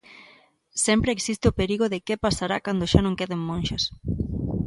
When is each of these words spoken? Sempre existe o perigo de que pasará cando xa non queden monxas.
Sempre 0.85 1.09
existe 1.13 1.45
o 1.47 1.55
perigo 1.59 1.85
de 1.93 1.99
que 2.05 2.21
pasará 2.25 2.57
cando 2.65 2.89
xa 2.91 3.01
non 3.03 3.17
queden 3.19 3.41
monxas. 3.49 3.83